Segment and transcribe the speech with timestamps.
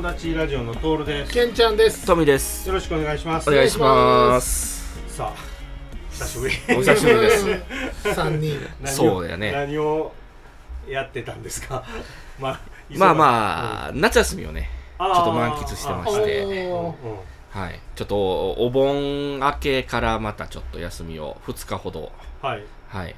[0.00, 1.30] 友達ラジオのトールです。
[1.34, 2.06] けんちゃんです。
[2.06, 3.50] トミですよろしくお願いします。
[3.50, 5.34] お願いしますさあ、
[6.10, 6.54] 久しぶり。
[6.70, 7.46] お久しぶりです
[8.16, 8.58] 三人。
[8.86, 10.10] そうだよね何を
[10.88, 11.84] やってたんですか？
[12.40, 12.60] まあ、
[12.96, 16.94] まあまあ、夏休みをねあ、ちょっと満喫してまおしてー
[17.50, 22.10] はいちょっとおお盆明けからまたちょっと休みを2日ほど
[22.40, 22.64] あ、はい。
[22.88, 23.14] はい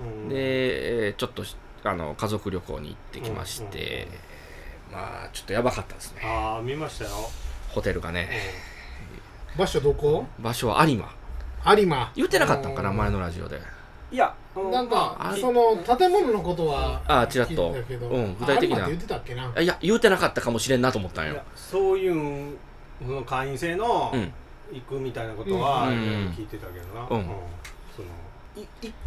[0.00, 1.44] うんでえーちょっと
[1.84, 4.08] あの家族旅行に行ってきまして、
[4.92, 6.22] まあちょっとやばかったですね。
[6.24, 7.10] ああ、見ましたよ。
[7.68, 8.28] ホテルがね。
[9.56, 10.26] 場所どこ？
[10.38, 11.14] 場所は有馬。
[11.76, 12.12] 有馬。
[12.16, 12.96] 言ってなかったんかなうん。
[12.96, 13.60] 前のラジオで。
[14.10, 17.72] いや、なんかあその建物のことはあちらっと。
[17.72, 18.86] うん具体的な。
[18.86, 19.52] 言ってたっけな？
[19.54, 21.42] あいや言うてなかったかもしれんなと思ったんよ。
[21.54, 22.08] そうい
[22.52, 22.56] う
[23.02, 24.32] その会員制のうん。
[24.70, 25.94] 行くみたいなことはうん。
[26.36, 27.06] 聞いてたけどな。
[27.10, 27.30] うん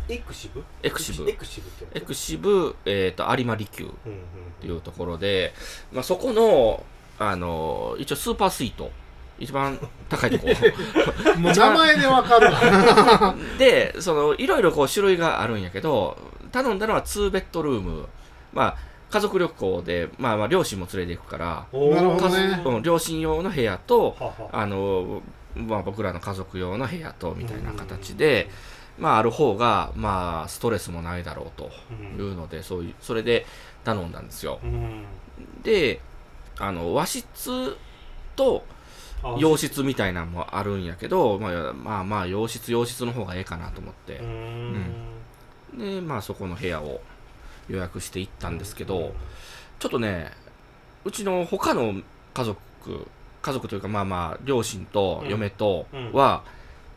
[0.09, 0.63] エクシブ？
[0.83, 1.29] エクシブ。
[1.29, 1.67] エクシブ。
[1.93, 4.23] エクシブ、えー、と有馬離宮うんうんっ
[4.61, 5.53] ていうところで、
[5.91, 6.83] まあ、そこの、
[7.19, 8.91] あの一応スーパースイート。
[9.39, 10.47] 一番高いとこ。
[11.39, 13.35] もう名前でわかるわ。
[13.57, 16.15] でそのいろいろこう種類があるんやけど
[16.51, 18.07] 頼んだのは2ベッドルーム。
[18.53, 18.77] まあ
[19.09, 22.81] 家族旅行で、まあ、まあ両親も連れて行くから、おーなるほどね。
[22.81, 24.33] 両親用の部屋とはは。
[24.53, 25.21] あの、
[25.53, 28.49] まあ、僕らの家族用の部屋とみたいな形で、
[29.01, 31.71] まあ、ある方が、まあ、ストレスもないだろうと
[32.15, 33.47] いうのでそういうそれで
[33.83, 34.59] 頼んだんですよ。
[34.63, 35.05] うん。
[35.63, 35.99] で
[36.59, 37.75] あの和室
[38.35, 38.63] と
[39.23, 44.17] あ洋室みたいなのもあるんやけど、まあ、まあまあ洋室洋室の方がええかなと思って。
[44.17, 44.95] う、ん。
[45.75, 47.01] でまあそこの部屋を
[47.69, 49.11] 予約して行ったんですけど、うん。
[49.79, 50.31] ちょっとね
[51.05, 51.95] うちの他の
[52.35, 52.59] 家族
[53.41, 56.11] 家族というかまあまあ両親と嫁とうん。
[56.13, 56.43] は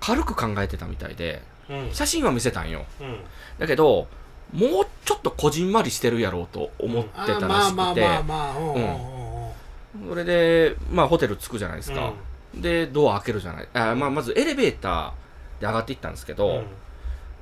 [0.00, 1.53] 軽く考えてたみたいでうん
[1.92, 2.84] 写真は見せたんよ。
[3.00, 3.19] うん。
[3.58, 4.08] だけど
[4.52, 8.06] もうちょっとこじんまりしてるやろうと思ってあたらしくて。
[10.08, 12.12] それでまあホテル着くじゃないですか、
[12.53, 13.69] でドア開けるじゃない。
[13.74, 16.64] あ、まあ、まずエレベーターで上がっていったんですけど、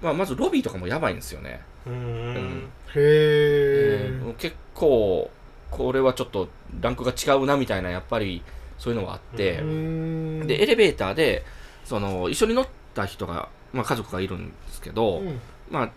[0.02, 1.96] まあ、まずロビーとかもやばいんですよね、うんう
[2.38, 2.68] ん。
[2.94, 4.08] へえ。
[4.22, 4.34] うん。
[4.34, 5.30] 結構
[5.70, 6.48] これはちょっと
[6.80, 8.42] ランクが違うなみたいなやっぱり
[8.78, 9.60] そういうのがあって。
[9.60, 10.46] う、ん。
[10.46, 11.44] でエレベーターで
[11.84, 15.40] その一緒に乗った人が、まあ、家族がいるんですけど、うん。
[15.70, 15.90] まあ、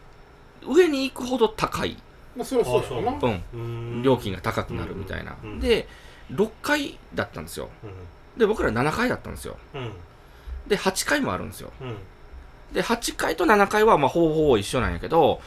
[0.68, 1.98] 上に行くほど高い、
[2.36, 3.12] まあそりゃそうだよな。
[3.12, 3.20] あ。
[3.22, 3.44] うん。
[3.54, 3.58] う
[4.00, 4.04] ん。
[4.04, 5.60] 料金が高くなるみたいな、うん。
[5.60, 5.88] で
[6.32, 7.70] 6階だったんですよ。
[7.84, 9.58] うで僕ら7階だったんですよ。
[9.74, 9.92] んうん。
[10.68, 11.72] で8階もあるんですよ。
[11.82, 11.96] うん。
[12.74, 15.40] で8階と7階はまあほぼほぼ一緒なんやけど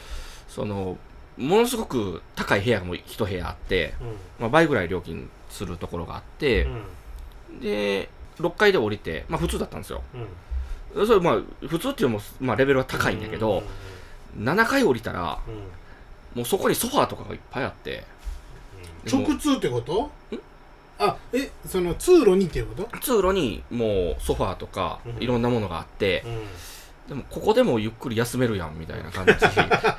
[0.48, 0.96] その
[1.36, 3.94] ものすごく高い部屋がもう1部屋あって、
[4.38, 6.64] まあ、倍ぐらい料金するところがあって
[7.52, 7.60] う、ん。
[7.60, 10.02] で6階で降りてまあ普通だったんですよ。
[10.14, 10.26] うん
[10.94, 13.62] それまあ普通っていうのも、まあ、レベルは高いんだけど、
[14.38, 15.38] 7階降りたら
[16.34, 18.04] もうそこにソファーとかがいっぱいあって。
[19.10, 20.10] 直通ってこと？
[20.98, 22.98] あえその通路にっていうこと？
[22.98, 25.22] 通路にもうソファーとかうん。
[25.22, 27.08] いろんなものがあって、うん。
[27.08, 29.32] でもここでもゆっくり休めるやんみたいな感じ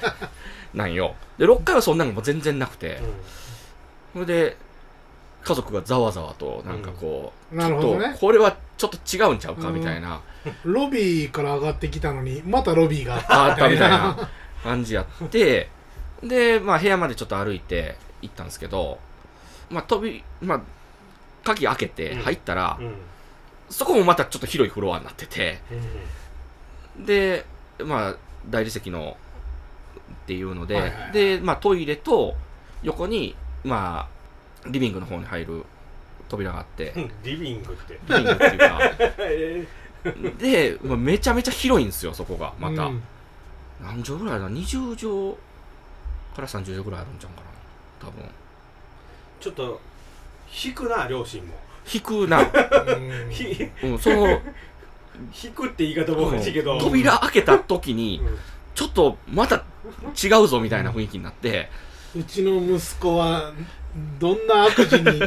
[0.78, 1.16] なんよ。
[1.38, 3.02] で6階はそんなのも全然なくて、
[4.14, 4.58] それで
[5.44, 8.00] 家族がざわざわとなんかこう、なるほどね。
[8.00, 10.22] ちょっとこれはちょっと違うんちゃうかみたいな、
[10.64, 14.30] ロビーから上がってきたのにまたロビーがあったみたいな。
[14.64, 15.70] 感じやって
[16.22, 19.00] でまあ部屋までちょっと歩いて行ったんですけど
[19.70, 20.62] まあ飛びまあ
[21.46, 22.96] 鍵開けて入ったら、うん。
[23.70, 25.62] そこもまたちょっと広いフロアになってて
[26.98, 27.06] うん。
[27.06, 27.46] で
[27.80, 28.16] まあ
[28.50, 29.16] 大理石の
[30.12, 31.12] っていうので、はいはいはい。
[31.14, 32.36] でまあトイレと
[32.84, 34.19] 横にまあ
[34.68, 35.66] リビングの方に入る
[36.28, 36.94] 扉があって。
[36.96, 38.00] うんリビングって。
[38.08, 38.80] リビングっていうか。
[39.20, 39.68] え
[40.38, 43.04] で、まあ、めちゃめちゃ広いんですよそこがまた、うん。
[43.82, 45.36] 何畳ぐらいだ20畳
[46.36, 48.24] から30畳ぐらいあるんちゃうかな多分。
[48.24, 48.28] ー
[49.42, 49.82] ちょっと
[50.64, 51.54] 引くな両親も。
[51.92, 53.30] 引くな、うん。
[53.32, 54.40] ひうん、その
[55.44, 56.80] 引くって言い方もおかしいけど。
[56.80, 58.38] 扉開けた時にうん。
[58.76, 59.66] ちょっとまた
[60.24, 61.70] 違うぞみたいな雰囲気になって。
[62.16, 63.52] うちの息子は
[64.20, 65.22] どんな悪事に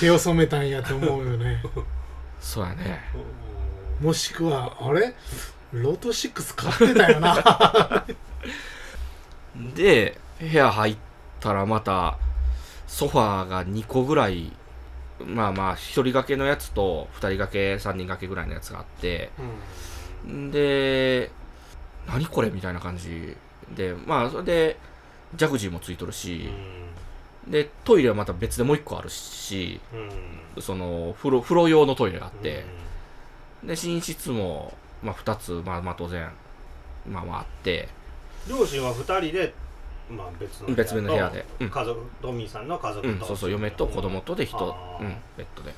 [0.00, 1.62] 手を染めたんやと思うよね。
[2.40, 3.00] そうやね。
[4.00, 5.14] もしくはあれ？
[5.72, 8.06] ロト6買ってたよな。
[9.74, 10.96] で部屋入っ
[11.40, 12.16] たらまた
[12.86, 14.52] ソファーが2個ぐらい
[15.20, 19.30] まあまあ1人掛けのやつと2人掛け3人掛けぐらいのやつがあって。
[20.26, 21.30] うんで
[22.06, 22.50] 何これ？
[22.50, 23.36] みたいな感じ
[23.76, 23.94] で。
[24.06, 24.76] まあそれで
[25.34, 26.48] ジャグジーもついとるし、
[27.48, 29.80] でトイレはまた別でもう1個あるし
[30.56, 30.62] うん。
[30.62, 32.64] その風呂風呂用のトイレがあって、
[33.62, 36.30] で寝室も、まあ、2つ、まあ、まあ当然
[37.08, 37.88] まあまああって。
[38.48, 39.54] 両親は二人で
[40.10, 41.44] まあ別の別々の部屋で。
[41.60, 41.70] うん。
[41.70, 45.16] 家族トミーさんの家族と、うんそうそう嫁と子供とで人うん。
[45.36, 45.72] ベッドで。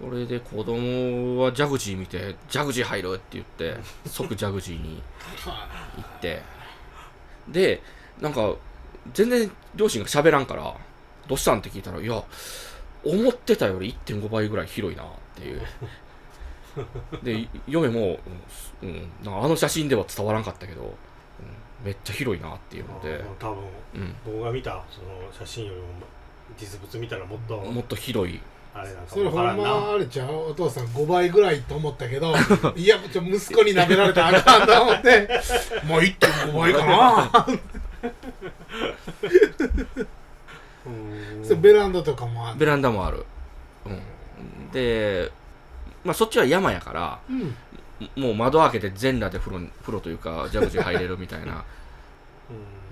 [0.00, 5.02] それで子供はジャグジー見てジャグジー入るって言って即ジャグジーに
[5.96, 6.42] 行って。
[7.48, 7.82] で
[8.20, 8.54] なんか
[9.14, 10.74] 全然両親が喋らんから
[11.26, 12.22] どうしたんって聞いたらいや
[13.04, 15.06] 思ってたより1.5倍ぐらい広いなっ
[15.36, 15.62] ていう。
[17.24, 18.18] で嫁も、
[18.82, 20.90] うん、なんかあの写真では伝わらんかったけど、うん
[21.84, 23.58] めっちゃ広いなっていうので、多分
[23.94, 25.86] うん、僕が見たその写真よりも
[26.58, 28.40] 実物見たらもっともっと広い。
[28.74, 30.50] あれなんかそれほんまあれちゃう？
[30.50, 32.34] お父さん5倍ぐらいと思ったけど
[32.74, 35.28] いやちょ息子に舐められたらあかんと思って
[35.84, 37.46] もう1.5倍かな
[41.44, 42.58] それベランダとかもある。
[42.58, 43.26] ベランダもある、
[43.84, 45.30] うん、で、
[46.04, 47.54] まあ、そっちは山やからうん。
[48.16, 51.64] もう窓開けて全裸で風呂に風呂というかジャグジー入れるみたいな。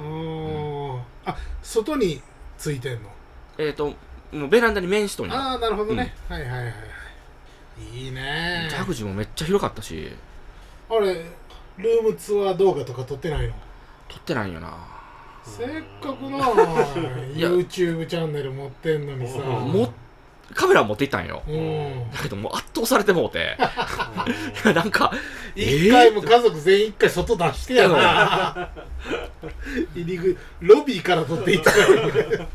[0.00, 0.08] う うん。
[0.08, 0.96] ー。
[0.96, 2.20] んあ外に
[2.58, 3.10] ついてんの？
[3.58, 3.94] えっと
[4.32, 6.74] もうベランダに面しとんよああなるほどね、はいはいはいはい。
[7.94, 8.66] いいね。
[8.68, 10.10] ジャグジーもめっちゃ広かったし。
[10.90, 11.14] あれ
[11.78, 13.54] ルームツアー動画とか撮ってないの？
[14.08, 14.76] 撮ってないんよな
[15.46, 15.68] せっ
[16.02, 16.38] かくな
[17.34, 19.38] YouTube チャンネル持ってんのにさ。
[19.38, 19.92] うんも
[20.54, 21.42] カメラ持っていったんよ。
[21.48, 22.10] うん。
[22.12, 23.56] だけどもう圧倒されてもうて。
[24.64, 25.12] いやなんか
[25.56, 28.70] 一回も家族全員一回外出してやな。
[29.94, 32.46] 入り口ロビーから撮っていったから。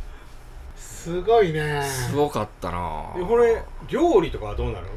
[0.77, 1.83] すごいね。
[1.83, 3.13] すごかったな。
[3.17, 4.87] でこれ料理とかはどうなの？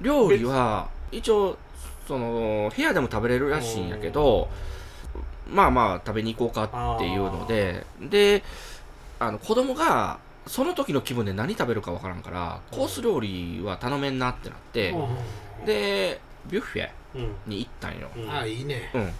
[0.00, 1.58] 料理は一応
[2.06, 4.48] その部屋でも食べれるらしいんやけど
[5.48, 8.42] まあまあ食べに行こうかっていうのでで
[9.18, 15.66] あの子供がその時の気分で何食べるかわからんからコース料理は頼めんなってなってうん。
[15.66, 17.34] でビュッフェうん。
[17.46, 18.08] に行ったんよ。
[18.16, 18.30] うん。
[18.30, 18.90] あいいね。
[18.94, 19.10] うん。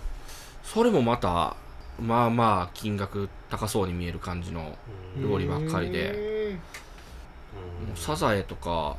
[0.63, 1.57] それもまた
[2.01, 4.77] まあまあ金額高そうに見える感じの
[5.17, 5.31] うん。
[5.31, 7.89] 料理ばっかりでうんうん。
[7.89, 8.97] もうサザエとか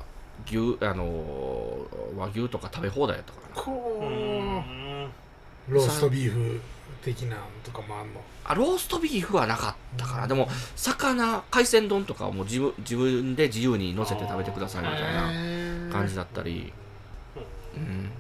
[0.48, 1.86] 牛あの
[2.18, 5.06] 和牛とか食べ放題やったからな。
[5.70, 6.62] ローストビーフ
[7.06, 8.22] 的なんとかもあんの？
[8.44, 10.28] あローストビーフはなかったかな。
[10.28, 16.74] でも魚海鮮丼とかはもう自分自分で自由に乗せて食べてくださいみたいな感じだったり、
[17.76, 18.12] うん、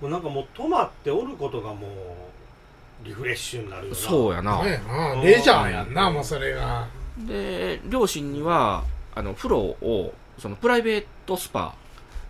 [0.00, 3.96] もうなんかもう泊まっておることがもうリフレッシュになるよな。
[3.96, 4.58] そうやな。
[4.58, 6.88] そうやなレジャーやんなもうそれが。
[7.18, 8.84] で両親には
[9.14, 11.74] あの風呂をそのプライベートスパ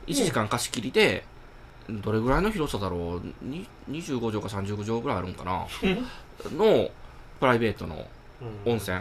[0.07, 1.25] 1時間貸し切りで、
[1.89, 3.45] どれぐらいの広さだろう？
[3.45, 5.67] に25畳か30畳ぐらいあるんかな？
[6.57, 6.91] の
[7.41, 8.07] プライベートの
[8.67, 8.73] うん。
[8.73, 8.99] 温泉。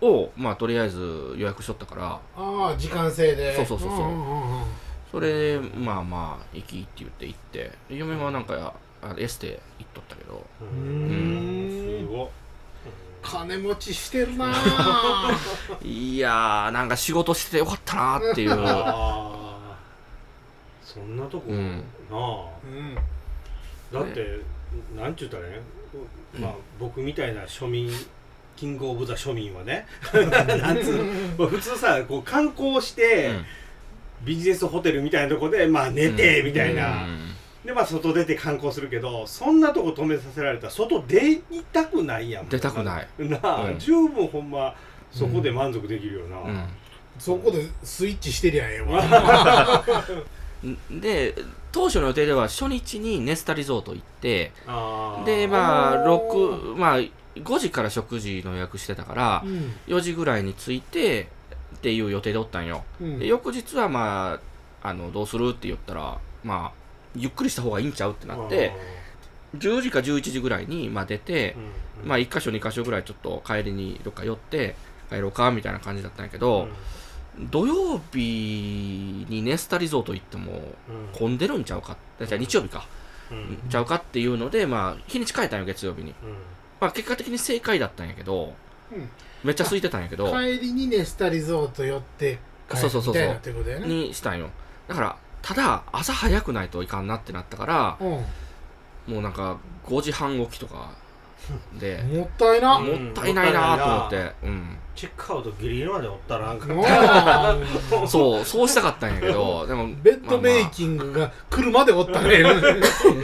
[0.00, 2.20] をまあとりあえず予約しとったから。
[2.36, 3.54] ああ時間制で。
[3.56, 3.98] そうそうそうそう。
[3.98, 4.12] んん
[4.62, 4.64] ん
[5.10, 7.70] それでまあまあ行きって言って行って。
[7.88, 10.44] で嫁はなんかあエステ行っとったけど。
[10.60, 12.00] ううん。
[12.00, 12.28] すごい
[13.22, 15.30] 金持ちしてるなあ
[15.84, 16.88] いやーなん。
[16.88, 18.56] か仕事しててよかったなっていうあ
[19.31, 19.31] あ
[20.92, 21.78] そんなとこ、うん
[22.10, 22.16] な。
[22.16, 22.94] あうん。
[23.92, 24.40] だって、
[24.96, 25.60] なんちゅうたらね、
[26.38, 27.90] まあ、僕みたいな庶民
[28.56, 30.92] キングオブザ庶民はね なんつ
[31.36, 33.44] 普通さこう観光して、うん。
[34.24, 37.34] ビジネスホテルみたいなとこで、まあ、寝てみたいな、うん。
[37.64, 41.40] でまあ外出て観光するけどそんなとこ止めさせられたら外出
[41.72, 42.48] たくないやん。
[42.48, 43.08] 出たくない。
[43.18, 43.78] なあ、うん。
[43.78, 44.74] 十分ほんま
[45.10, 46.64] そこで満足できるよな、うん。
[47.18, 49.84] そこでスイッチしてりゃええわ
[50.90, 51.34] で
[51.72, 54.52] 当初の予定では初日にネスタリゾート行って
[55.24, 56.74] でまあおー。
[56.74, 59.72] 6まあ5時から食事の予約してたからうん。
[59.86, 61.28] 4時ぐらいに着いて
[61.76, 62.84] っていう予定でおったんよ。
[63.00, 63.18] うん。
[63.18, 64.38] で翌日はま
[64.82, 66.82] ああのどうするって言ったらまあ
[67.16, 68.72] ゆっくりした方がいいんちゃうってなって
[69.56, 71.56] 10時か11時ぐらいに、まあ、出て、
[72.02, 72.08] うん。
[72.08, 74.76] まあ1箇所2箇所ぐらいちょっと帰りにどっか寄って
[75.10, 76.68] 帰ろうかみたいな感じだったんやけど、
[77.38, 80.62] 土曜日にネスタリゾート行ってもうん。
[81.12, 81.96] 混んでるんちゃうか？
[82.20, 82.86] じゃあ日曜日か、
[83.30, 83.58] うん。
[83.70, 86.36] ちゃうかっていうのでまあ日にち変えたんよ月曜日に、うん。
[86.80, 88.54] まあ、結果的に正解だったんやけど
[88.92, 89.08] うん。
[89.44, 94.50] めっちゃ空いてたんやけど帰りにネスタリゾート寄って帰るそうそうそうそうみたいなってことだよねにしたんよ。
[94.88, 98.24] だからただ朝早くないといかんなってなったからうん。
[99.14, 100.92] もうなんか5時半起きとか
[101.78, 102.76] でもったいな。
[102.76, 102.86] うん。
[102.86, 106.66] もったいないなと思って、うん、チェックアウトギリギリまでおったらなんか。
[106.72, 106.86] もう。
[108.08, 112.42] そうそうしたかったんやけどでもベッドメイキングが来るまでおったね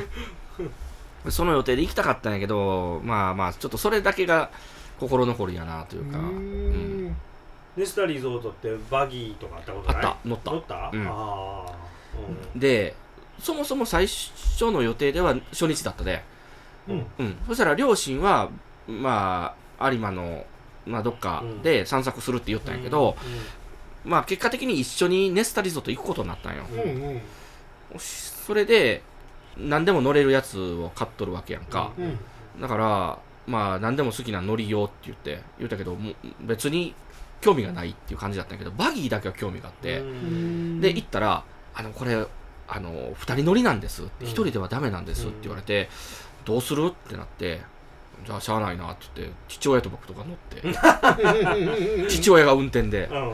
[1.28, 4.50] その予定で行きたかったんやけどまあまあちょっとそれだけが
[4.98, 7.06] 心残りやなというか、うん。
[7.08, 7.16] ん。
[7.76, 10.04] ネスタリゾートってバギーとかあったことない？
[10.04, 10.50] あった乗った。
[10.50, 11.06] 乗った、うん。
[11.06, 11.72] ああ
[12.56, 12.94] で
[13.38, 16.14] そもそも最初の予定では初日だったで。
[16.14, 16.37] うん
[16.92, 18.50] うん、そしたら両親は
[18.86, 20.44] まあ有馬の、
[20.86, 23.16] まあ、どっかで散策するって言ったんやけど、
[24.04, 27.20] まあ結果的に一緒にネスタリゾート行くことになったんよ、うんうん。
[27.98, 29.02] それで
[29.56, 32.18] 何でも乗れるやつを買っとるわけやんか、うん。
[32.60, 36.94] だからまあ何でも好きな乗りようって言って言ったけどもう別に
[37.40, 40.80] 興味がないっていう感じだったんやけどバギーだけは興味があって、うん。
[40.80, 42.26] で行ったら「あのこれ
[42.70, 45.88] あの2人乗りなんです」って「うん1人ではダメなんです」って言われて
[46.48, 47.60] 「どうする?」ってなって
[48.26, 53.32] 「じゃあしゃあないな」って言って父親と僕とか乗って 父親が運転でうん。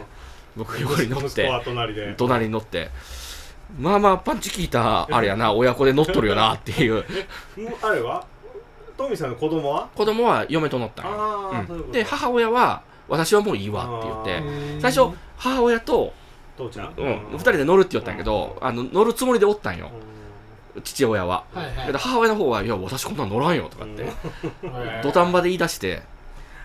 [0.57, 2.15] 僕横に乗っては隣で。
[2.17, 2.89] 隣に乗って
[3.79, 7.05] まあまあパンチ効いたあれやな 親子で乗っとるよなっていう。
[7.59, 8.25] うんあれは？
[8.97, 9.89] トミーさんの子供は？
[9.97, 16.13] 子供は嫁と乗ったんで母親は私はもういいわって言ってうん最初母親と、
[16.57, 16.95] 父ちゃん？
[16.97, 19.91] うん、2人で乗るって言ったんやけどあの乗るつもりでおったんよ
[20.83, 21.45] 父親は。
[21.55, 21.93] はいはい。
[21.93, 24.03] 母親の方は「いや私こんなん乗らんよ」とかって。
[24.03, 24.09] は
[25.01, 26.03] い 土壇場で言い出して。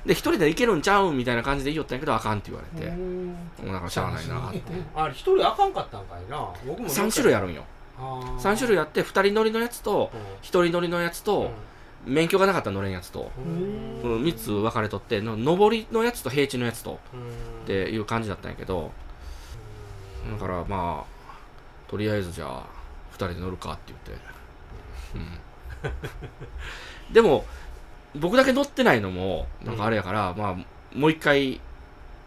[0.05, 2.87] で一人で行けるんちゃうんみたいな感じで言いよったんやけどあかんって言われて。
[2.87, 3.27] うん。
[3.27, 4.61] もうなんかしゃあないなって。
[4.95, 6.47] あれ一人あかんかったんかいな。
[6.65, 7.63] 僕も3種類あるんよ。
[7.97, 10.09] 3種類あって2人乗りのやつと
[10.41, 11.51] 1人乗りのやつと
[12.05, 13.29] 免許がなかったら乗れんやつと。
[13.37, 14.23] うん。
[14.23, 16.99] 3つ分かれとっての上りのやつと平地のやつと。
[17.63, 18.91] っていう感じだったんやけど。
[20.31, 21.19] だからまあ
[21.89, 22.78] とりあえずじゃあ2
[23.27, 24.11] 人で乗るかって言って、
[27.07, 27.45] うん、でも
[28.15, 31.61] 僕だけ乗ってないのもなんかあれやから、まあもう一回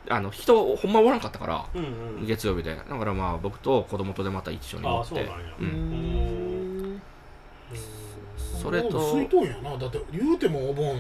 [0.09, 2.27] あの人ほんまおらんかったからうんうん。
[2.27, 2.75] 月曜日で。
[2.75, 5.29] だからまあ僕と子供とでまた一緒に乗って。
[8.61, 9.77] それと水筒やな。
[9.77, 10.97] だって言うてもお盆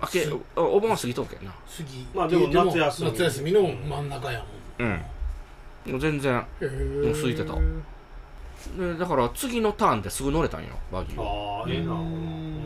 [0.00, 1.50] あけあお盆は過ぎとんけんな。
[1.50, 2.06] 過ぎ。
[2.14, 3.10] まあでも夏休み。
[3.12, 4.44] 夏休みの真ん中や
[4.78, 4.88] もん。
[4.88, 5.92] うん。
[5.92, 6.44] もう全然もう
[7.12, 7.54] 空いてた
[8.70, 11.92] でだから次のターンですぐ乗れたんよバギーはああええな。
[11.92, 12.02] ううん。
[12.02, 12.62] ん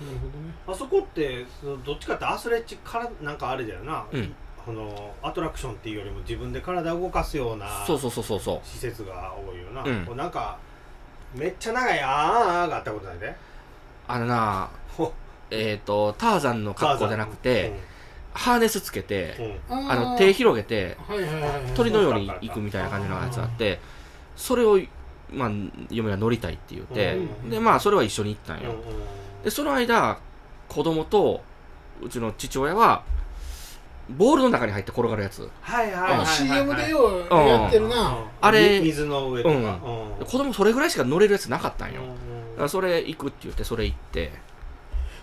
[0.00, 4.34] なるほどねあそこってそのどっちかってアスレチックからなんかあれだよな、うん。
[4.66, 8.60] あのアトラクションっていうよりも自分で体を動かすようなそうそうそうそうそう。
[8.64, 10.04] 施設が多いよな、うん。
[10.04, 10.58] こうなんか
[11.34, 13.34] めっちゃ長いあーあーがあったことないで。
[14.08, 15.12] あのなほ。
[15.50, 17.78] えっ、とターザンの格好じゃなくて、
[18.32, 19.78] ハーネスつけて、うん。
[19.78, 19.90] うん。
[19.90, 21.72] あの手広げてはいはいはいはい。
[21.74, 23.78] 鳥のように行くみたいな感じのやつあって
[24.36, 24.78] それを、
[25.30, 25.50] まあ、
[25.90, 27.50] 嫁が乗りたいって言って、うん。
[27.50, 28.74] でまあそれは一緒に行ったんよ、
[29.42, 30.18] でその間
[30.68, 31.42] 子供と
[32.02, 33.02] うちの父親は
[34.10, 35.48] ボールの中に入って転がるやつ。
[35.60, 37.94] はいはいはい CM でようやってるな。
[37.96, 39.64] ああれれ水の上とか、うん。
[39.64, 40.26] うん。
[40.26, 42.58] 子供それぐらいしか乗れるやつなかったんよ、うん。
[42.58, 44.32] だそれ行くって言ってそれ行って。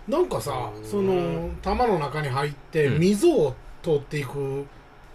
[0.07, 0.83] なんかさうん。
[0.83, 2.99] その玉の中に入ってうん。
[2.99, 4.65] 溝を通っていく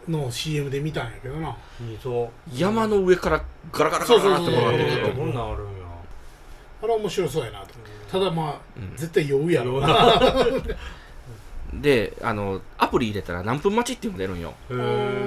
[0.08, 1.56] のを CM で見たんやけどな。
[1.80, 2.08] 水
[2.52, 4.90] 山の上からガラガラガラガラって転がってそう。
[4.90, 5.86] そうそうくるこんなんあるんや
[6.82, 7.68] あれは面白そうやなと。
[8.10, 8.96] ただまあうん。
[8.96, 9.78] 絶対酔うやろ。
[9.78, 9.88] うな。
[11.74, 14.54] であのアプリ入れたら何分待ちっていうのが出るんよ。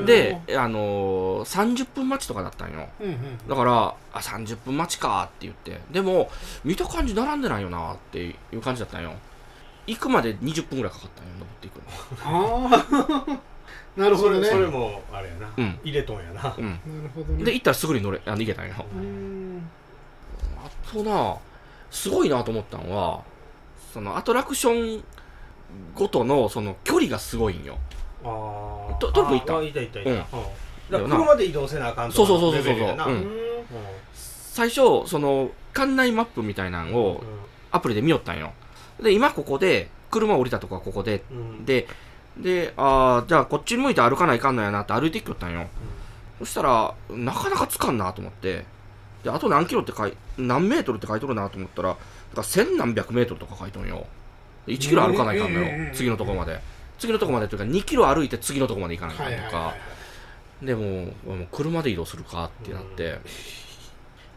[0.05, 2.87] であのー、30分待ちとかだったんよ。
[3.01, 5.79] うんうんだからあ30分待ちかって言って。
[5.91, 6.31] でも
[6.63, 9.13] 見た感じ並んでないよなっていう感じだったんよ。
[9.85, 11.83] 行くまで20分ぐらいかかったんよ登っていくの。
[12.23, 13.39] ああ
[13.97, 14.47] なるほどね。
[14.47, 15.79] それもあれやな、うん。
[15.83, 16.55] 入れとんやな。
[16.57, 16.65] うん。
[16.65, 17.43] なるほどね。
[17.43, 19.69] で行ったらすぐに乗れあ逃げたんようーん。
[20.57, 21.37] あとな
[21.91, 23.23] すごいなと思ったのは
[23.93, 25.03] そのアトラクション
[25.95, 27.77] ごとのその距離がすごいんよ。
[28.23, 29.57] あどどこ行った。
[29.57, 30.19] あいたいたいた、ううん。
[30.19, 30.37] んだか
[30.91, 33.05] ら車で移動せなあかんそうとかそうそうそうそうレベルやな。
[33.05, 33.13] うん。
[33.13, 33.25] うん
[34.13, 37.23] 最初その館内マップみたいなのを
[37.71, 38.51] アプリで見よったんよ。
[39.01, 41.23] で今ここで車降りたとこはここで。
[41.31, 41.65] うん。
[41.65, 41.87] で
[42.41, 45.67] であーじゃあこっち向いて歩かないかんのやなって歩いてきよったんよ。
[46.39, 48.65] そしたらなかなかつかんなと思って。
[49.23, 52.01] であと何キロって書い何メートルって書いとるなと思ったらだか
[52.37, 54.05] ら千何百メートルとか書いとんよ。
[54.67, 56.61] 1キロ歩かないかんのよ次のとこまで。
[56.97, 59.73] 次のとこまでというか2キロ歩いて次のとこまで行かないかはいんとか
[60.61, 63.19] でももう車で移動するかってなって。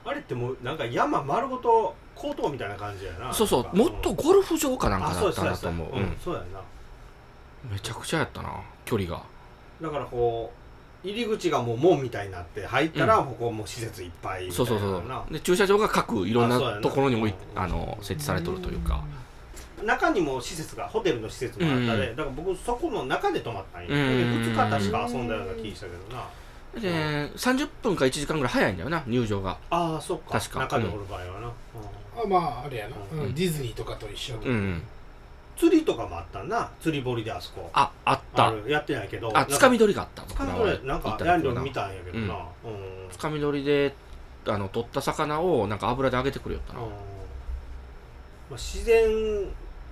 [0.04, 3.32] あれってもうなんか山丸ごと高等みたいな感じやな。
[3.32, 5.88] そうそうもっとゴルフ場かなんかだったなと思う。
[5.88, 6.16] うんそうやうん。
[6.18, 6.60] そうやな
[7.70, 8.50] めちゃくちゃやったな
[8.84, 9.22] 距離が。
[9.80, 10.52] だからこ
[11.04, 15.08] う入り口がもう門みたいになって入ったらここもう施設いっぱいみたそいうなそうそう。
[15.08, 16.80] なで駐車場が各いろんなな。
[16.80, 19.02] ところにもいうんあの設置されとるというか。
[19.84, 22.16] 中にも施設がホテルの施設もあったで、うん。
[22.16, 24.44] だから僕そこの中で泊まったんよ、うん。
[24.44, 26.28] で2日確か遊んだような気したけどな、
[26.80, 29.58] で30分か1時間ぐらい早いんだよな入場が。
[29.70, 30.38] ああそっか。
[30.38, 30.60] 確か。
[30.60, 31.52] 中でおる場合はな、
[32.24, 33.20] あまああれやな、うん。
[33.22, 33.34] うん。
[33.34, 34.82] ディズニーとかと一緒で、うんうん
[35.62, 36.68] 釣りとかもあったな。
[36.80, 37.70] 釣り堀であそこ。
[37.72, 38.50] ああった。
[38.50, 38.68] る。
[38.68, 39.30] やってないけど。
[39.32, 41.54] あつかみ取りがあったつかみ取りなんかやんりょ時は。
[41.54, 42.34] な見たんやけどな。
[42.64, 43.94] うん、つかみ取りで
[44.48, 46.88] あの取った魚をなんか油で揚げてくれよったな、うん。
[46.88, 46.94] ま
[48.50, 49.06] あ、自然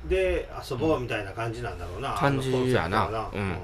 [0.09, 3.31] で遊ぼうみたいな感じなんだろうな、感じやな。
[3.33, 3.57] うん。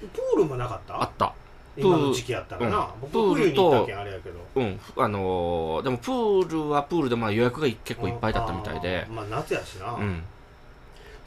[0.00, 1.02] プールもなかった？
[1.02, 1.34] あった。
[1.76, 3.00] 今の時期やったらな、うん。
[3.02, 4.38] 僕プールと冬に行ったけんあれやけど。
[4.54, 4.80] うん。
[4.96, 9.06] あのーでもプールはプールでまあ予約が結構いっぱいだったみたいで。
[9.10, 10.22] まあ夏やしな、うん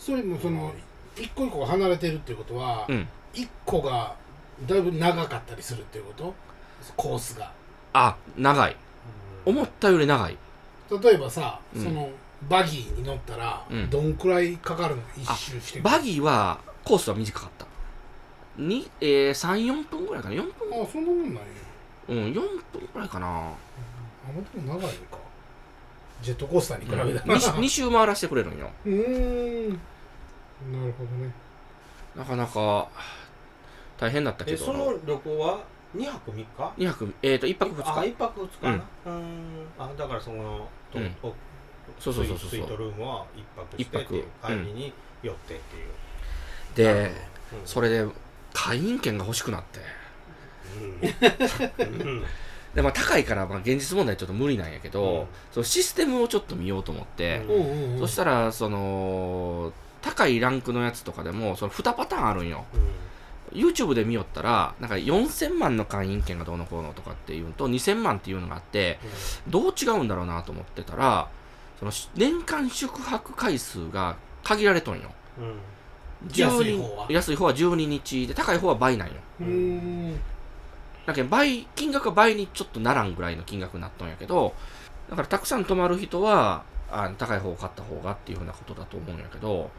[0.03, 0.74] それもその
[1.15, 3.08] 一個一個が離れてるっていうことはうん。
[3.34, 4.15] 一個が
[4.67, 6.34] だいぶ長かったりするっていうこと？
[6.98, 7.51] コースが。
[7.93, 8.75] あ長い。
[9.46, 9.53] うん。
[9.53, 10.38] 思ったより長い。
[11.03, 11.84] 例えばさ、うん。
[11.84, 12.10] その
[12.50, 13.89] バギーに乗ったら、うん。
[13.89, 15.01] どんくらいかかるの？
[15.17, 17.65] 一周してバギーはコースは短かった。
[18.58, 21.41] に、えー、34分ぐらいかな？4分あそんなもんなんや
[22.10, 23.27] うん4分ぐらいかな。
[23.27, 23.53] あ
[24.27, 25.21] までも長いのか
[26.22, 27.10] ジェットコースターに比べたら、
[27.40, 28.70] 2, 2 周回らせてくれるんよ。
[28.86, 29.70] うーん。
[29.70, 31.32] なるほどね。
[32.16, 32.88] なかなか
[33.98, 34.58] 大変だったけど。
[34.58, 35.60] えその旅行は
[35.96, 36.46] 2泊3日
[36.78, 38.84] ？2泊えっ、ー、と1泊2あ日1泊2日な？
[39.06, 39.68] うん。
[39.80, 41.16] あだからそのとうん。
[41.24, 41.34] お
[42.00, 44.48] そうそうそうそうスイートルームは1泊してっていう一泊。
[44.48, 45.90] 帰りに寄ってっていう、
[46.75, 47.12] で
[47.54, 47.68] うん。
[47.68, 48.06] それで
[48.54, 49.80] 会員権が欲しくなって。
[50.78, 52.08] うん。
[52.08, 52.25] うん
[52.75, 55.25] でまあ高いからまあ現実問題ちょっと無理なんやけど、うん。
[55.51, 57.42] そのシステムをちょっと見ようと思って、
[58.00, 62.66] そしたらその高いランクのやつとかでもその2パターンあるんよ。
[63.54, 68.98] YouTube で見よったらなんか4000万の会員権がどうのこうのとかっていうのと2000万っていうのがあって
[69.50, 71.28] どう違うんだろうなと思ってたら
[71.78, 75.12] そのし年間宿泊回数が限られとんよ。
[75.38, 75.45] うん。
[75.45, 75.54] うん
[76.36, 77.08] 安い方は。
[77.10, 79.15] 安い方は12日で高い方は倍なんよ
[81.06, 84.54] だけど倍金額が倍にちょっとならんぐらいの金額になっとんやけど
[85.10, 89.70] だからたくさん泊まる人はあの高い方を買った方がっていうふうなことだと思うんやけど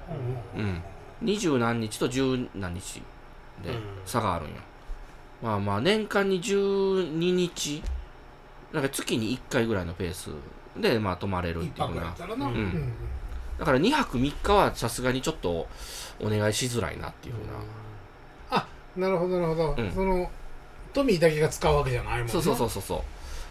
[0.56, 0.82] うん。
[1.20, 3.02] 二十何日と十何日
[3.62, 3.82] でうん。
[4.04, 4.56] 差があるんよ、
[5.42, 7.82] まあまあ年間に12日
[8.72, 10.30] なんか月に1回ぐらいのペース
[10.76, 12.14] でまあ泊まれるっ一ていうふうな。
[12.18, 12.42] うん。
[12.42, 12.92] うん
[13.58, 15.68] だから2泊3日はさすがにちょっと
[16.20, 19.92] お願いしづらいなっていうふうな、なるほどなるほど、うん。
[19.92, 20.28] その
[20.92, 23.04] トミーだけが使うわけじゃないもんなそうそうそうそうそ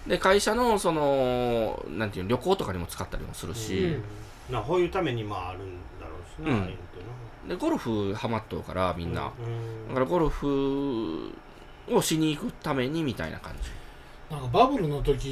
[0.08, 0.10] う。
[0.10, 4.00] で会社のそのなんていうの旅行とかにも使ったりもするし、
[4.50, 4.54] うん。
[4.54, 5.62] なこういうためにまああるん
[6.00, 6.58] だろうしな、う
[7.46, 7.50] ん。
[7.50, 9.88] でゴルフハマっとるからみんな、うん。
[9.90, 11.32] だからゴルフ
[11.90, 13.70] をしに行くためにみたいな感じ。
[14.36, 15.26] なんかバブルの時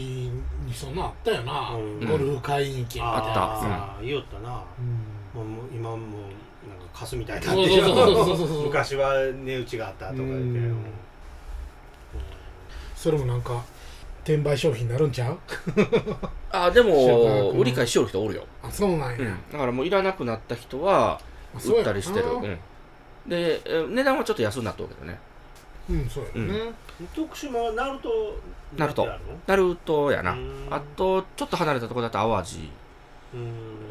[0.65, 2.05] にそんなあったよな、うん。
[2.05, 3.15] ゴルフ会員権みたいな。
[3.15, 3.43] あった。
[3.43, 4.63] ああ言いよったな、
[5.35, 5.41] うん。
[5.41, 6.13] もう今もうなんか
[6.93, 7.69] カスみたいになってる。
[7.69, 9.13] そうそうそうそう 昔は
[9.45, 10.85] 値打ちがあったとか言って、うんうん
[12.99, 13.63] それもなんか
[14.23, 15.39] 転売商品になるんちゃう？
[16.51, 21.21] あで宿も泊売り買いしよる人おるよ、あそうなんや、うん、だからもういらなくなった人は
[21.65, 22.41] 売ったりしてる、なうん、
[23.27, 25.17] でえ値段はちょっと安くなっとるけどね。
[25.89, 26.71] うんそうやね、
[27.15, 28.09] 徳島はナルト
[28.75, 30.11] ナルトなんてナルト。
[30.11, 30.35] やな。
[30.69, 32.69] あとちょっと離れたところだと淡路。
[33.33, 33.37] う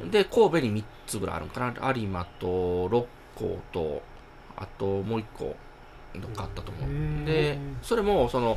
[0.06, 0.10] ん。
[0.10, 1.92] で神戸に3つぐらいあるんかな。
[1.96, 4.02] 有馬と六甲と
[4.56, 5.56] あともう1個
[6.14, 7.24] どっかあったと思う、うん。
[7.24, 8.56] でそれもその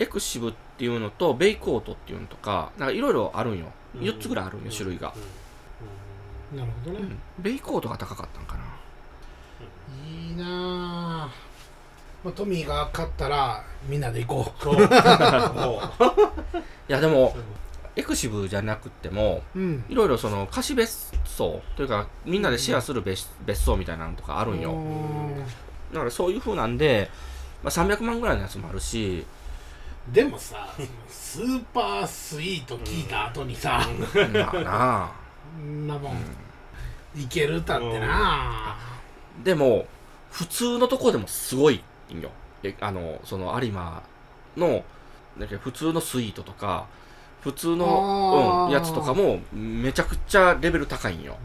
[0.00, 3.66] エクシブっていうのとベイコートっていうのとかなんかいろいろあるんよ。
[3.96, 5.12] 4つぐらいあるんよ種類が、
[6.54, 7.18] なるほどね、うん。
[7.38, 8.60] ベイコートが高かったんかな。
[10.08, 10.44] いいな
[11.24, 11.30] あ、
[12.24, 14.74] まあ、トミーが勝ったらみんなで行こそう。
[14.74, 14.80] も
[16.88, 17.36] いやでも
[17.96, 19.42] エクシブじゃなくても
[19.88, 24.74] いろいろその貸し別荘というかみんなでシェアする別,、別荘みたいなのとかあるんよ。
[25.92, 27.10] だからそういう風なんで、
[27.62, 29.26] まあ、300万ぐらいのやつもあるし
[30.12, 30.68] でもさ
[31.08, 33.86] スーパースイート聞いた後にさ、
[34.32, 35.12] まあな
[35.56, 36.16] そんなもん
[37.20, 38.76] いけるたってな、
[39.44, 39.86] でも
[40.30, 42.30] 普通のとこでもすごいんよ。
[42.62, 44.02] えあのその有馬
[44.56, 44.84] の
[45.60, 46.86] 普通のスイートとか
[47.40, 51.36] 普通の、うん、やつとかもめちゃくちゃレベル高いんよ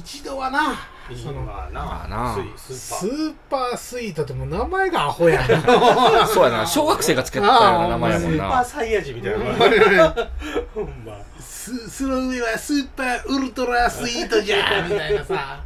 [0.00, 0.70] 一度はな。
[0.70, 0.76] うん
[1.16, 1.84] そのまあな。
[1.84, 5.46] まあなスーーパースイートってもう名前がアホやん
[6.28, 6.66] そうやな。
[6.66, 8.64] 小学生がつけたような名前やもんパースーパーな。
[8.64, 10.14] サイヤ人みたいな。
[10.74, 11.16] ほんま。
[11.40, 15.60] すその上はスーパーウルトラスイートじゃみたいなさ。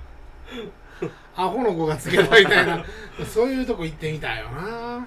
[1.36, 2.84] アホの子がつけたみたいな。
[3.32, 5.06] そういうとこ行ってみたいよな。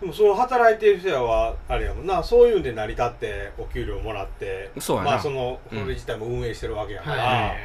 [0.00, 2.22] でもその働いてる人やはあれやもんな。
[2.22, 4.70] そういうんで成り立ってお給料もらって。
[4.78, 5.10] そうやな。
[5.10, 5.80] まあそのうん。
[5.82, 7.58] これ自体も運営してるわけやから、はいはいはいはい。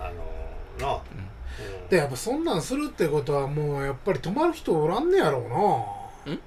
[0.00, 0.31] あの
[0.80, 1.88] な、うん。
[1.88, 5.42] でやっぱそんなんするってことはもうやっぱり泊まる人おらんねやろう
[6.30, 6.34] な。
[6.34, 6.38] ん？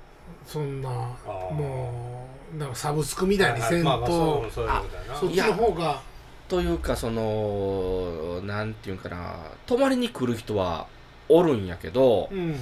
[0.45, 1.53] そんなー。
[1.53, 4.49] もうなんかサブスクみたいにせんと。
[4.49, 6.01] そっちの方が。
[6.47, 9.35] というかそのなんていうんかな。
[9.65, 10.87] 泊まりに来る人は
[11.27, 12.55] おるんやけどうん。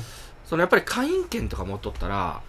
[0.45, 2.41] そのやっぱり会員権とか持っとったら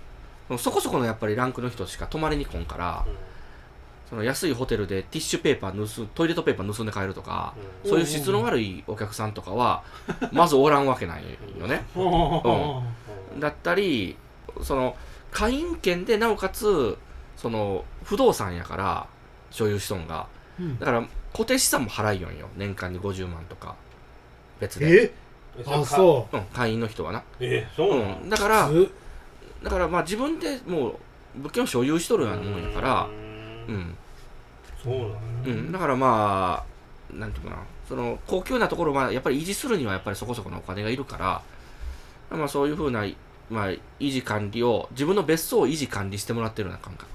[0.59, 3.07] そこそこのやっぱりランクの人しか泊まりに来んから
[4.09, 7.91] その安いホテルでティッシュペーパー盗むトイレットペーパー盗んで帰るとか、うん。
[7.91, 9.83] そういう質の悪いお客さんとかは
[10.33, 11.23] まずおらんわけない
[11.59, 11.85] よね。
[11.97, 13.41] うん。
[13.41, 14.17] だったり
[14.63, 14.97] その
[15.31, 16.97] 会員権でなおかつ
[17.37, 19.07] その不動産やから
[19.51, 20.27] 所有しとんが。
[20.61, 20.79] うん。
[20.79, 22.49] だから固定資産も払いよんよ。
[22.57, 23.75] 年間に50万とか。
[24.61, 25.15] 別で、え？
[25.67, 26.37] あそう。
[26.37, 28.19] ん、会員の人はな、えそうなの？
[28.23, 28.91] うん、だからう
[29.63, 30.95] だからまあ自分でもう
[31.37, 33.09] 物件を所有しとるようなもんやから
[33.69, 33.81] ううん。
[33.81, 33.97] ん、
[34.83, 35.13] そうなの
[35.47, 36.65] うん、だからま
[37.13, 37.57] あなんていうかな。
[37.89, 41.19] その高級なところはやっぱり維持するにはやっぱりそこそこのお金がいるか
[42.31, 43.05] らまあそういうふうな、
[43.51, 47.09] まあ、維持管理を自分の別荘を維持管理してもらってるような感覚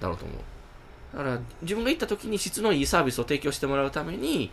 [0.00, 1.16] だろうと思う。
[1.16, 4.50] だから自分が行った時に質のいいサービスを提供してもらうために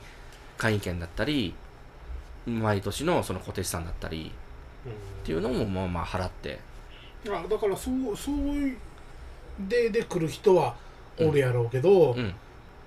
[0.57, 1.53] 会員権だったり
[2.47, 4.31] 毎年のその固定資産だったり
[4.87, 6.59] っていうのもまあまあ払って。
[7.29, 8.77] あだからそうそういう
[9.59, 10.75] でで来る人は
[11.19, 12.33] おるやろうけど、うん。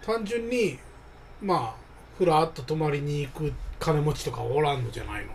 [0.03, 0.79] 単純に
[1.43, 1.75] まあ
[2.17, 5.33] ふらっと泊まりに行く金持ちとかおらんのじゃないの？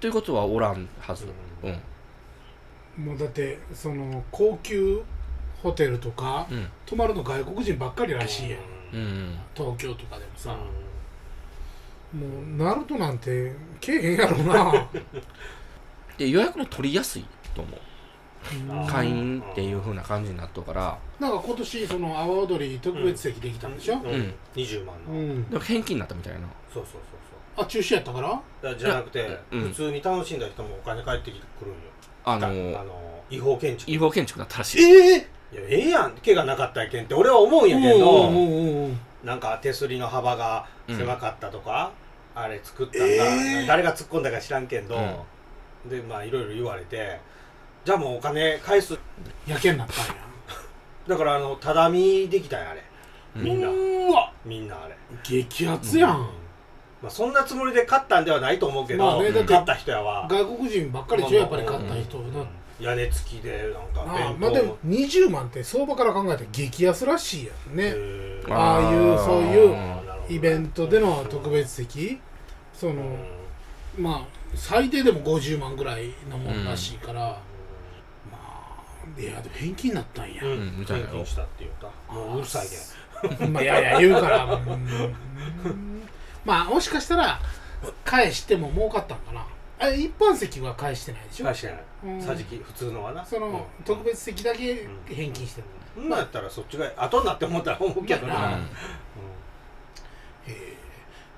[0.00, 1.26] ということはおらんはず。
[1.62, 3.04] うん。
[3.04, 5.02] もうだってその高級
[5.62, 6.68] ホテルとかうん。
[6.86, 8.60] 泊まるの外国人ばっかりらしいやん。
[8.92, 9.00] うん。
[9.00, 10.56] うん東京とかでもさ、
[12.14, 14.88] うもうナルトなんてけえへんやろな。
[16.16, 17.80] で予約も取りやすいと思う
[18.88, 20.98] 会員っていう風な感じになっとうから。
[21.20, 24.02] なんか今年その阿波踊り特別席できたんでしょ、ん。
[24.04, 24.34] うん。
[24.54, 26.40] 20万のうんでも返金になったみたいな。
[26.72, 28.20] そうそうそうあ中止やったか
[28.62, 28.74] ら？
[28.76, 29.60] じゃなくてうん。
[29.68, 31.80] 普通に楽しんだ人もお金返ってきてくるんよ。
[32.24, 34.82] あたあのの違法建築違法建築だったらしい。
[34.82, 35.16] ええ
[35.50, 36.12] いやええやん。
[36.24, 38.30] 怪我なかったやけんって俺は思うんやけど
[39.24, 41.90] なんか手すりの幅が狭かったとか、
[42.34, 44.94] あれ作ったんが、えー誰が突っ込んだか知らんけんど、
[45.90, 47.18] でまあいろいろ言われて
[47.88, 48.98] じゃあもうお金返す
[49.46, 50.14] やけになったんや。
[51.08, 52.84] だからあのただ見できたんやあれ。
[53.34, 53.68] みんな。
[53.70, 54.30] うーわ。
[54.44, 54.94] みんなあれ。
[55.22, 56.24] 激アツやん、うん。
[56.24, 56.28] ま
[57.06, 62.34] あ、そんなつもりで買ったんではないと思うけど、まあねだって買った人やは外国人ばっかりでしょやっぱり買った人うん。
[62.34, 62.44] な、
[62.78, 64.38] 屋根付きでなんかああ弁当。
[64.38, 67.84] まあでも20万って相場から考えて激安らしいやんね。
[67.84, 68.52] へー。
[68.52, 70.34] ああいうそういうあーなるほど。
[70.34, 72.20] イベントでの特別席。
[72.74, 73.16] その、
[73.98, 77.47] まあ最低でも50万ぐらいのもんらしいから、まあ
[79.18, 81.08] いやでも返金になったんや、うん、うんみたいなよ。
[81.10, 81.70] 返金したって言っ
[82.08, 83.52] たもううるさいけん。
[83.52, 84.44] まあいやいや言うから。
[84.44, 86.02] うん。
[86.44, 87.40] まあもしかしたら
[88.04, 89.44] 返しても儲かったんかな。
[89.80, 91.44] あ一般席は返してないでしょ？
[91.46, 91.84] 返してない。
[92.04, 92.20] うん。
[92.20, 93.24] 桟敷普通のはな。
[93.24, 93.84] その、うん。
[93.84, 98.62] 特別席だけ返金してる、そんなんやったらそっちが後になって思ったら思うけどまあな、うん。
[98.62, 98.68] え
[100.48, 100.76] え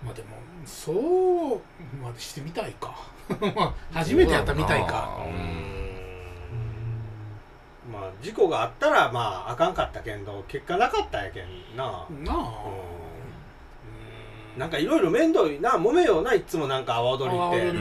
[0.04, 0.28] まあでも
[0.66, 1.60] そう
[2.02, 2.94] までしてみたいか。
[3.56, 5.18] まあ初めてやったらみたいか。
[5.24, 5.79] ううんん
[7.90, 12.64] まあ事故があったらまああかんかったけんど結果なかったんやけんな、なあ、
[14.54, 14.58] うん。
[14.58, 17.78] なんかいろいろ面倒いな揉めようないっつもなんか阿波踊りって。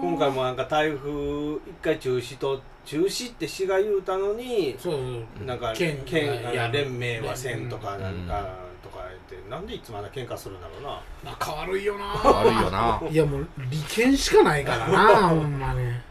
[0.00, 1.10] 今回もなんか台風
[1.54, 4.98] 一回中止と中止って市が言うたのにそうそ
[5.42, 5.44] う。
[5.44, 8.02] なんか県県がいや連盟はせんとかうん。
[8.02, 11.00] なんかとか言ってなんでいつまだ喧嘩するんだろうな。
[11.24, 12.04] 仲悪いよな。
[12.04, 13.02] 悪いよな。
[13.10, 16.02] いやもう利権しかないからな ほんまね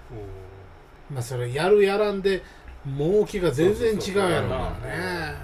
[1.09, 2.43] まあそれやるやらんで
[2.95, 4.97] 儲けが全然違うやろからね。
[4.97, 5.41] なんか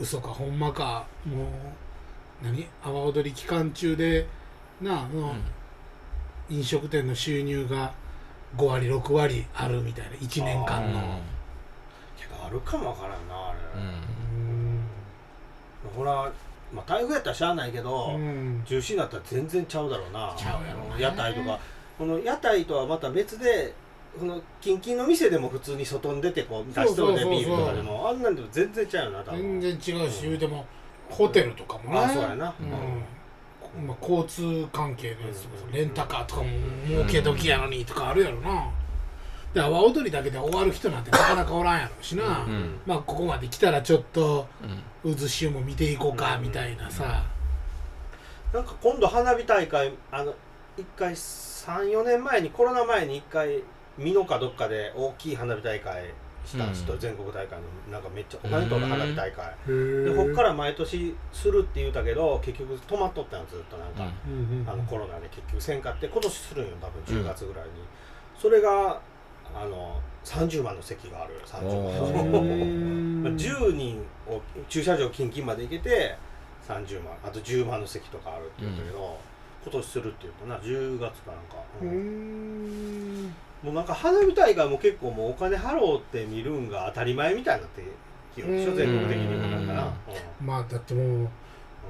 [0.00, 1.06] 嘘かほんまか。
[1.24, 1.46] もう
[2.42, 2.66] 何？
[2.82, 4.26] 阿波踊り期間中で
[4.80, 5.34] なああの、
[6.50, 7.92] 飲食店の収入が
[8.56, 11.20] 5割6割あるみたいな1年間の。
[12.18, 13.88] けどあるかもわからんなあれ、うん。
[13.88, 13.90] う
[15.90, 15.94] ん。
[15.96, 16.32] ほら、
[16.72, 18.64] まあ、台風やったらしゃあないけど、うん。
[18.66, 20.34] 中止になったら全然ちゃうだろうな。
[20.36, 21.02] ちゃうやろうね。
[21.02, 21.60] 屋台とか。
[21.96, 23.72] この屋台とはまた別で
[24.18, 27.30] このキンキンの店でも普通に外に出てこう出しとるねそうそうそうそう。
[27.30, 30.64] ビールとかでもあんなんでも全然ちゃうよな多分全然違うし、言うても
[31.10, 32.62] ホテルとかもねあそうやな、う
[33.80, 33.86] ん。
[33.86, 36.48] まあ、交通関係のやつとかさレンタカーとかも
[36.86, 38.70] 儲け時やのにとかあるやろな。
[39.52, 42.80] で阿波踊りだけで終わる人なんてなかなかおらんやろしな、うん。
[42.86, 44.82] まあここまで来たらちょっとうん。
[45.04, 47.22] 渦潮も見ていこうかみたいなさ、
[48.54, 50.34] なんか今度花火大会あの
[50.78, 53.62] 一回34年前にコロナ前に一回
[53.98, 56.04] 美濃かどっかで大きい花火大会
[56.44, 56.98] したんですと、うん。
[56.98, 64.60] 全国大会のなんかめっちゃお金取る花火大会、へでこっから毎年するって言うたけど結局止まっとったのずっとなんか、うん。
[64.60, 67.70] うんあのコロナで結局せんかって今年するんよ多分10月ぐらいに、
[68.38, 69.00] それが
[69.54, 73.22] あの30万の席があるよ30お万ー。
[73.22, 76.16] まあ10人を駐車場近々まで行けて
[76.66, 77.14] 30万。
[77.22, 79.18] あと10万の席とかあるって言うんだけど、
[79.62, 87.82] 今年するって言うとな10月かなんか、うんもうなんか花火大会も結構もうお金払おうって見るんが当たり前みたいになって
[88.34, 89.84] 記憶でしょ全国的にもだから、
[90.40, 90.46] うん。
[90.46, 91.28] まあだってもう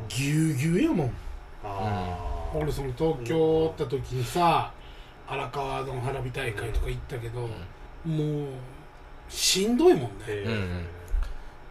[0.09, 1.13] ぎゅうぎゅうやもん。
[1.65, 2.59] あー。
[2.59, 4.73] 俺その東京おった時にさ
[5.27, 7.49] 荒川の花火大会とか行ったけど、も
[8.45, 8.49] う
[9.29, 10.07] しんどいもんね。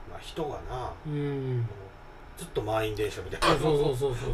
[0.10, 1.66] まあ人がなうん。
[2.36, 3.48] ずっと満員電車みたいな。
[3.58, 4.34] そうそうそうそうそうう。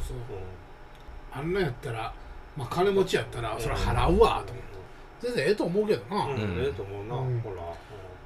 [1.32, 2.12] あんなんやったら
[2.58, 4.79] まあ金持ちやったらんそれ払うわと思って
[5.21, 6.41] 全然ええと思うけどな、うん、うん。
[6.41, 7.39] うんええと思うな、うん。
[7.41, 7.62] ほら、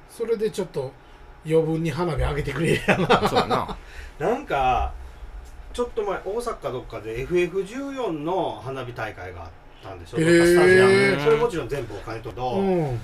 [0.08, 0.92] それでちょっと
[1.46, 3.28] 余分に花火上げてくれやな。
[3.28, 3.66] そうやな。
[3.68, 3.74] うん
[4.16, 4.92] なんか
[5.72, 9.50] ちょっと前大阪かどっかで FF14 の花火大会があっ
[9.82, 10.24] たんでしょ、へー。
[10.24, 11.20] どっかスタジアム。
[11.20, 13.00] それもちろん全部お金とど、うん。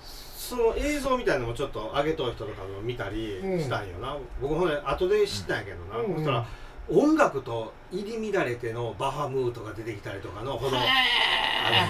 [0.00, 6.14] その映像みたいなのもちょっと上げとる人とかも見たりしたんよな、僕ほんで後で知ったんやけどな、うん。
[6.14, 6.46] そしたら
[6.88, 10.78] 音楽と入り乱れてのバハムートが出てきたりとかのこの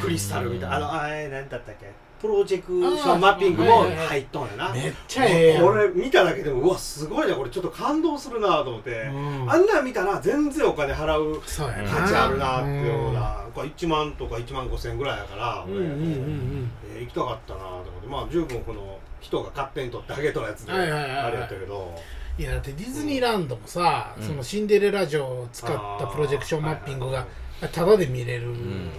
[0.03, 0.77] クリスタルみたいな。
[0.77, 1.91] あのあれ何だったっけ？
[2.21, 5.61] プロジェクションマッピングも入っとんやな、めっちゃええ。
[5.61, 7.51] これ見ただけでもうわすごいなこれ。
[7.51, 9.51] ちょっと感動するなと思って、うん。
[9.51, 16.71] あんなん見たら全然お金払う価値あるなっていうような、これ1万とか1万5千円ぐらいやから、うんうんうんうん。
[16.95, 18.07] えー行きたかったなと思って。
[18.07, 21.93] まあ十分この人が勝手に取ってあげとるやつで、はいあれやったけど。
[22.39, 24.25] いやだってディズニーランドもさ、うん。
[24.25, 27.27] そのシンデレラ城を使ったプロジェクションマッピングが
[27.68, 28.53] タダで見れる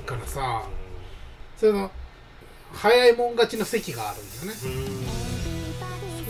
[0.06, 0.63] からさ、
[1.58, 1.91] その
[2.71, 4.54] 早いもん勝ちの席があるんだよね。
[4.65, 4.69] う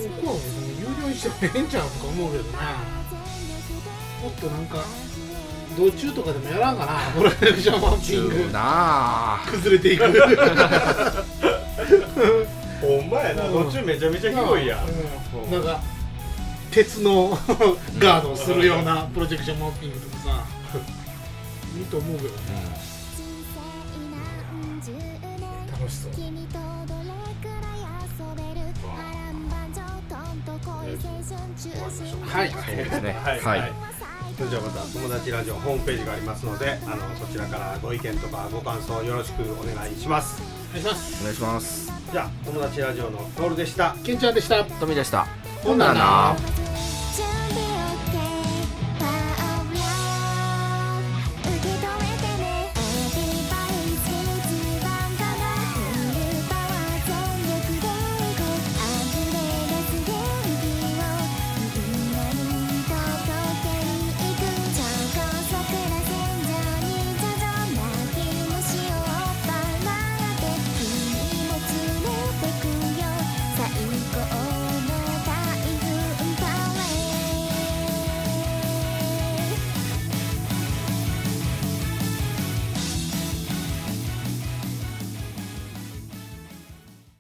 [0.02, 0.04] ん。
[0.04, 2.60] そこは別に有料にしてもええんちゃうとか思うけどな。
[4.22, 4.84] もっとなんか
[5.78, 7.00] 道中とかでもやらんかな。
[7.16, 8.60] プロジェクションマッピング中な。
[8.62, 10.10] あ崩れていくほ
[13.02, 13.64] んまやな、うん。
[13.66, 14.92] 途中めちゃめちゃ広いやん、う
[15.48, 15.52] ん。
[15.52, 15.80] なんか
[16.72, 17.38] 鉄の
[18.00, 20.44] ガードをするようなプロジェクションマッピングとかさ
[21.76, 22.36] いいと思うけどね
[25.72, 26.12] 楽しそう。
[32.26, 32.76] はいそう。
[32.76, 33.40] ですねはい。
[33.40, 33.72] はい。
[34.38, 40.42] それじゃあまた友達ラジオホームページがありますのであのそちらからご意見とかご感想よろしくお願いします。
[40.72, 41.22] お願いします。
[41.22, 41.92] お願いします。
[42.12, 43.96] じゃあ友達ラジオのトールでした。
[44.04, 44.64] ケンちゃんでした。
[44.64, 45.28] トミでした。
[45.64, 46.63] ほんならな